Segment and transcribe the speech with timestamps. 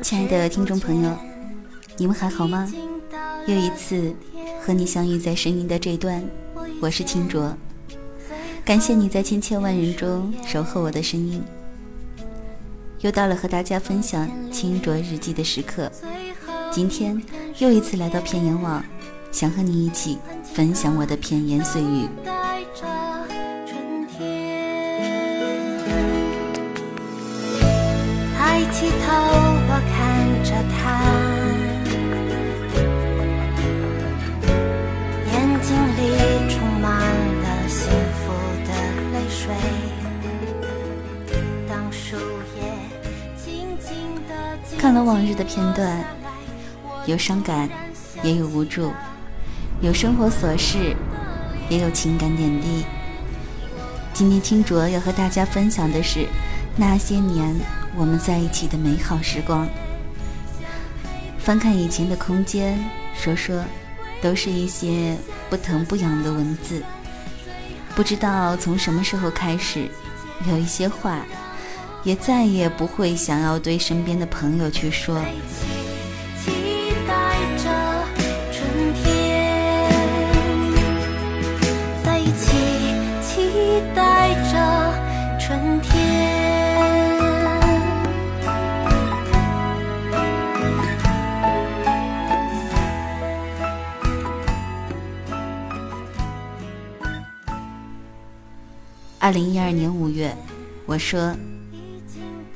[0.00, 1.14] 亲爱的听众朋友，
[1.98, 2.72] 你们还好吗？
[3.46, 4.14] 又一次
[4.62, 6.24] 和你相遇在声音的这段，
[6.80, 7.54] 我是清卓。
[8.64, 11.42] 感谢你在千千万人中守候我的声音。
[13.00, 15.92] 又到了和大家分享清卓日记的时刻，
[16.74, 17.22] 今天
[17.58, 18.84] 又一次来到片言网，
[19.30, 22.08] 想和你一起分享我的片言碎语。
[28.36, 29.12] 抬起头。
[29.66, 29.94] 我看
[30.42, 30.82] 着他，
[35.30, 36.00] 眼睛里
[36.50, 36.90] 充满
[37.42, 37.78] 了幸
[38.18, 38.22] 福
[38.66, 38.70] 的
[39.12, 39.40] 泪水。
[41.68, 42.16] 当树
[42.56, 42.58] 叶
[43.36, 43.94] 静静
[44.28, 44.32] 地
[44.76, 46.04] 看了往日的片段，
[47.06, 47.68] 有伤感，
[48.22, 48.92] 也有无助，
[49.82, 50.96] 有生活琐事，
[51.68, 52.84] 也有情感点滴。
[54.14, 56.26] 今天清卓要和大家分享的是
[56.76, 57.54] 那些年。
[57.96, 59.68] 我们在一起的美好时光。
[61.38, 62.82] 翻看以前的空间，
[63.14, 63.62] 说说，
[64.20, 65.16] 都是一些
[65.48, 66.82] 不疼不痒的文字。
[67.94, 69.88] 不知道从什么时候开始，
[70.48, 71.20] 有一些话，
[72.02, 75.22] 也再也不会想要对身边的朋友去说。
[99.24, 100.36] 二零一二年五月，
[100.84, 101.34] 我说：“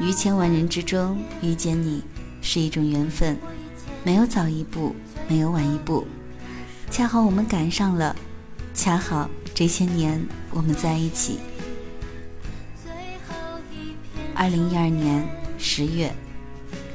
[0.00, 2.02] 于千万人之中遇见你，
[2.40, 3.36] 是一种缘分，
[4.02, 4.96] 没有早一步，
[5.28, 6.06] 没有晚一步，
[6.90, 8.16] 恰好我们赶上了，
[8.72, 11.38] 恰好这些年我们在一起。”
[14.34, 15.22] 二零一二年
[15.58, 16.10] 十月，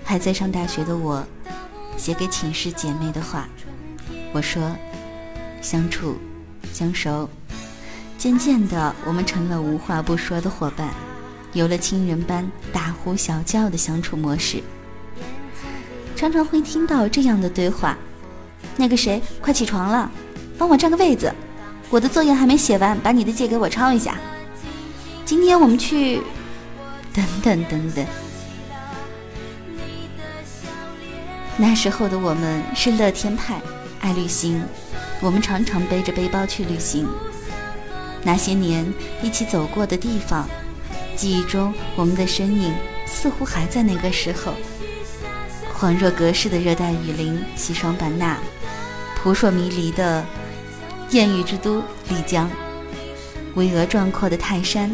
[0.03, 1.23] 还在上大学的我，
[1.95, 3.47] 写给寝室姐妹的话，
[4.33, 4.75] 我说
[5.61, 6.15] ：“相处，
[6.73, 7.29] 相熟。”
[8.19, 10.89] 渐渐的，我们成了无话不说的伙伴，
[11.53, 14.61] 有了亲人般大呼小叫的相处模式。
[16.17, 17.97] 常常会听到这样的对话
[18.75, 20.11] ：“那个谁，快起床了，
[20.57, 21.33] 帮我占个位子，
[21.89, 24.17] 我的作业还没写完，把你的借给我抄一下。
[25.23, 26.21] 今天我们去……
[27.13, 28.05] 等等等等。”
[31.55, 33.61] 那时候的我们是乐天派，
[34.01, 34.61] 爱旅行，
[35.21, 37.07] 我们常常背着背包去旅行。
[38.23, 38.85] 那些年
[39.23, 40.47] 一起走过的地方，
[41.15, 42.73] 记忆中我们的身影
[43.05, 44.53] 似乎还在那个时候。
[45.77, 48.37] 恍若隔世的热带雨林西双版纳，
[49.15, 50.25] 扑朔迷离的
[51.11, 52.49] 艳遇之都丽江，
[53.55, 54.93] 巍峨壮阔的泰山。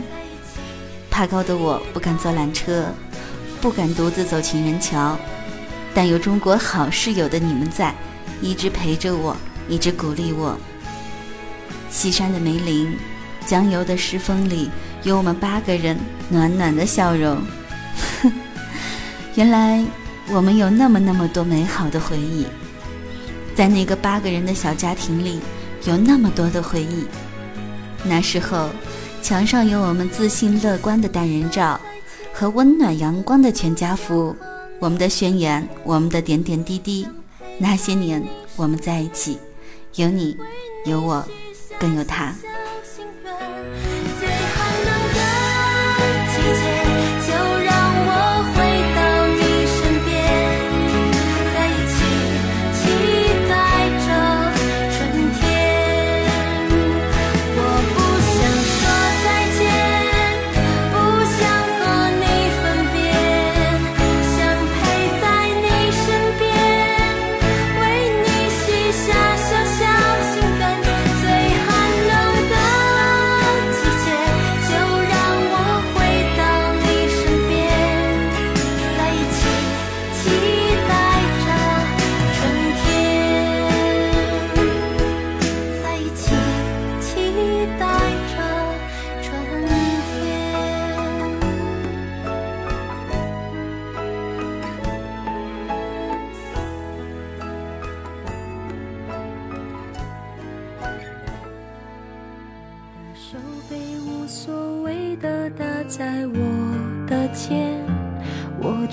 [1.09, 2.85] 怕高的我不敢坐缆车，
[3.59, 5.17] 不敢独自走情人桥，
[5.93, 7.95] 但有中国好室友的你们在，
[8.39, 9.35] 一直陪着我，
[9.67, 10.55] 一直鼓励我。
[11.89, 12.95] 西山的梅林。
[13.45, 14.69] 江油的石缝里，
[15.03, 15.97] 有我们八个人
[16.29, 17.37] 暖暖的笑容。
[19.35, 19.83] 原来
[20.31, 22.45] 我们有那么那么多美好的回忆，
[23.53, 25.39] 在那个八个人的小家庭里，
[25.85, 27.05] 有那么多的回忆。
[28.03, 28.69] 那时候，
[29.21, 31.79] 墙上有我们自信乐观的单人照，
[32.33, 34.35] 和温暖阳光的全家福，
[34.79, 37.07] 我们的宣言，我们的点点滴滴。
[37.57, 38.23] 那些年，
[38.55, 39.37] 我们在一起，
[39.95, 40.37] 有你，
[40.85, 41.25] 有我，
[41.79, 42.33] 更有他。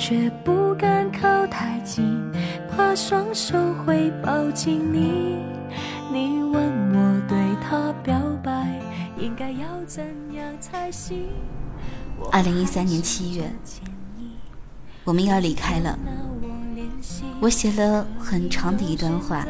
[0.04, 2.20] 却不敢靠太近，
[2.68, 3.56] 怕双手
[3.86, 5.38] 会抱紧你。
[6.10, 8.80] 你问我对他表白
[9.16, 10.04] 应该要怎
[10.34, 11.28] 样才行？
[12.32, 13.48] 二零一三年七月，
[15.04, 15.96] 我们要离开了。
[17.40, 19.46] 我写了很长的一段话，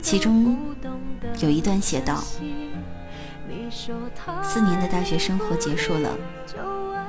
[0.00, 0.56] 其中
[1.40, 2.24] 有一段写道：
[4.42, 6.16] 四年的大学生活结束了，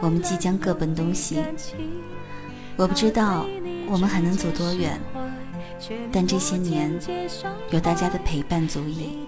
[0.03, 1.41] 我们即将各奔东西。
[2.75, 3.45] 我不知道
[3.87, 4.99] 我们还能走多远，
[6.11, 6.91] 但这些年
[7.69, 9.19] 有大家的陪伴足矣，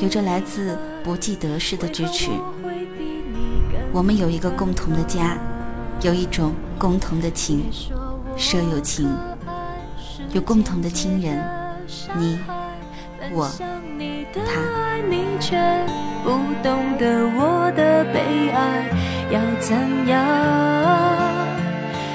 [0.00, 2.32] 有着来自不计得失的支持。
[3.92, 5.38] 我们有一个共同的家，
[6.02, 7.70] 有一种共同的情，
[8.36, 9.08] 舍友情。
[10.32, 11.40] 有共同的亲人，
[12.18, 12.40] 你、
[13.32, 13.48] 我、
[14.34, 14.76] 他。
[19.30, 19.76] 要怎
[20.06, 20.16] 样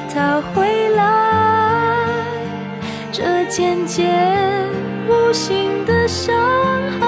[0.07, 1.03] 才会来？
[3.11, 4.69] 这渐渐
[5.09, 6.33] 无形的伤
[6.99, 7.07] 害。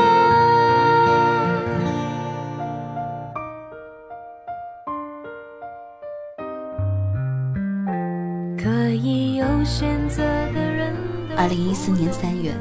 [8.61, 10.21] 可以有选择
[10.53, 10.93] 的人。
[11.35, 12.53] 二零一四年三月，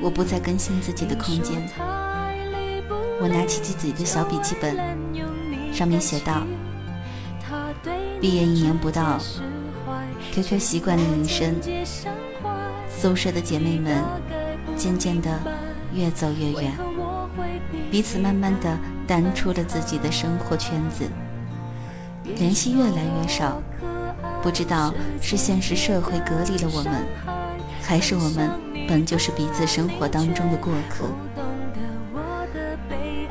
[0.00, 1.60] 我不再更新自己的空间。
[3.20, 4.76] 我拿起自己的小笔记本，
[5.72, 6.42] 上面写道：
[8.20, 9.18] 毕业一年不到
[10.32, 11.54] ，QQ 习惯的铃声，
[12.88, 13.96] 宿舍的姐妹们
[14.76, 15.30] 渐渐的
[15.94, 16.72] 越走越远，
[17.90, 18.76] 彼此慢慢的
[19.06, 21.04] 淡出了自己的生活圈子，
[22.36, 23.60] 联系越来越少。
[24.42, 27.04] 不知道是现实社会隔离了我们。
[27.82, 28.50] 还是我们
[28.86, 31.06] 本就是彼此生活当中的过客。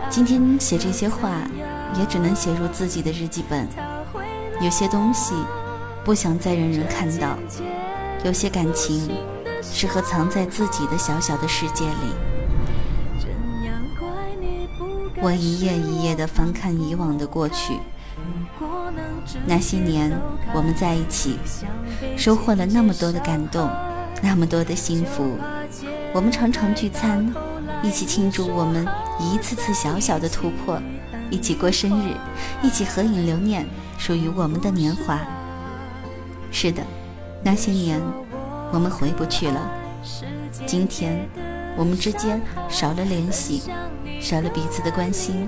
[0.09, 1.41] 今天写这些话，
[1.97, 3.67] 也只能写入自己的日记本。
[4.61, 5.33] 有些东西
[6.03, 7.37] 不想再让人看到，
[8.23, 9.09] 有些感情
[9.61, 12.13] 适合藏在自己的小小的世界里。
[15.21, 17.77] 我一页一页地翻看以往的过去，
[19.45, 20.11] 那些年
[20.53, 21.37] 我们在一起，
[22.17, 23.69] 收获了那么多的感动。
[24.21, 25.37] 那么多的幸福，
[26.13, 27.33] 我们常常聚餐，
[27.81, 28.85] 一起庆祝我们
[29.17, 30.77] 一次次小小的突破，
[31.29, 32.13] 一起过生日，
[32.61, 33.65] 一起合影留念
[33.97, 35.19] 属于我们的年华。
[36.51, 36.81] 是的，
[37.43, 38.01] 那些年
[38.71, 39.71] 我们回不去了。
[40.65, 41.27] 今天
[41.77, 43.63] 我们之间少了联系，
[44.19, 45.47] 少了彼此的关心，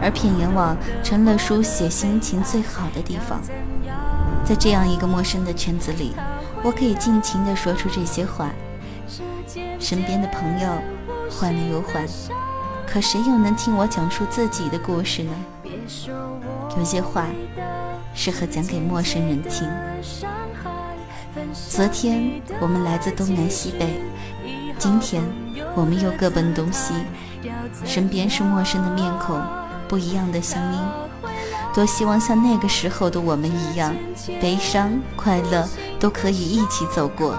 [0.00, 3.40] 而片言网成了书写心情最好的地方。
[4.44, 6.12] 在这样一个陌生的圈子里。
[6.64, 8.50] 我可以尽情地说出这些话，
[9.78, 10.68] 身边的朋友
[11.30, 12.04] 换了又换，
[12.90, 15.32] 可谁又能听我讲述自己的故事呢？
[16.76, 17.26] 有些话
[18.14, 19.68] 适合讲给陌生人听。
[21.68, 24.00] 昨天我们来自东南西北，
[24.78, 25.22] 今天
[25.74, 26.94] 我们又各奔东西，
[27.84, 29.38] 身边是陌生的面孔，
[29.86, 30.80] 不一样的声音。
[31.74, 33.94] 多希望像那个时候的我们一样，
[34.40, 35.68] 悲伤、快乐。
[36.00, 37.36] 都可以一起走过，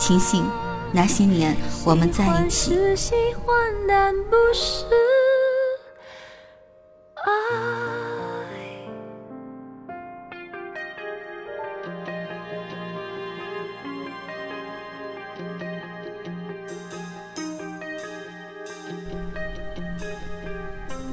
[0.00, 0.44] 庆幸
[0.92, 2.76] 那些年我们在一起。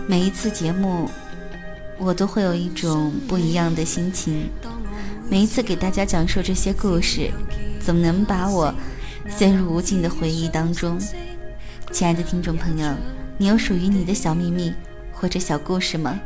[0.07, 1.09] 每一次节目，
[1.97, 4.49] 我都会有一种不一样的心情。
[5.29, 7.31] 每一次给大家讲述这些故事，
[7.83, 8.73] 总能把我
[9.37, 10.97] 陷入无尽的回忆当中。
[11.91, 12.87] 亲爱的听众朋友，
[13.37, 14.73] 你有属于你的小秘密
[15.11, 16.19] 或者小故事吗？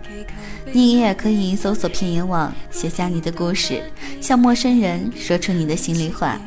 [0.71, 3.81] 你也可以搜索片言网，写下你的故事，
[4.21, 6.39] 向陌生人说出你的心里话。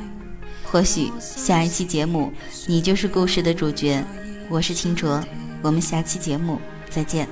[0.62, 2.33] 或许下一期节目，
[2.66, 4.02] 你就是故事的主角。
[4.49, 5.23] 我是清卓，
[5.62, 7.26] 我们下期节目再见。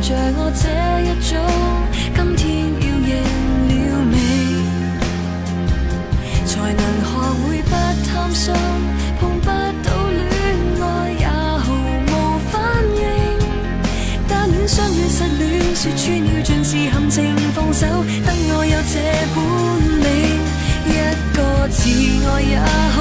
[0.00, 0.64] 着我这
[1.04, 1.30] 一种，
[2.14, 2.44] 今天
[2.80, 3.10] 要认
[3.68, 4.14] 了命，
[6.46, 7.10] 才能学
[7.42, 7.70] 会不
[8.06, 8.54] 贪心，
[9.20, 10.20] 碰不到恋
[10.80, 10.82] 爱
[11.18, 12.10] 也毫无
[12.50, 12.52] 反
[12.96, 12.98] 应。
[14.28, 17.16] 单恋、相恋、失恋，说穿了尽是陷阱，
[17.54, 17.86] 放手
[18.24, 18.94] 得我有这
[19.34, 19.36] 本
[20.00, 20.06] 领，
[20.86, 20.88] 一
[21.36, 21.36] 个
[21.68, 21.76] 自
[22.24, 22.56] 爱也
[22.94, 22.96] 好，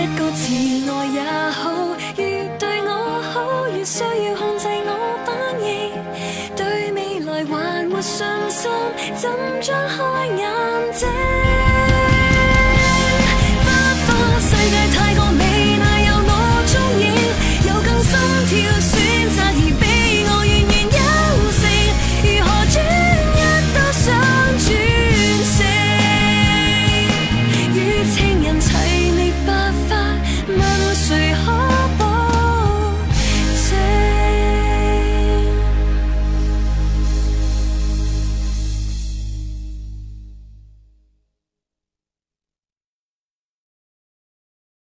[0.00, 1.79] 一个慈爱也好，